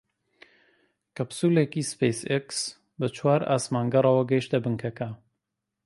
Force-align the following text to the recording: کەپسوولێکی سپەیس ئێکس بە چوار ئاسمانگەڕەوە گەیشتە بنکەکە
کەپسوولێکی 1.15 1.87
سپەیس 1.91 2.19
ئێکس 2.29 2.57
بە 2.99 3.07
چوار 3.17 3.41
ئاسمانگەڕەوە 3.49 4.23
گەیشتە 4.31 4.57
بنکەکە 4.65 5.09